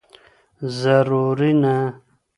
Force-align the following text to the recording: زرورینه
زرورینه 0.77 1.75